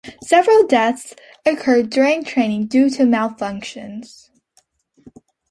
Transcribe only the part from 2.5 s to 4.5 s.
due to malfunctions.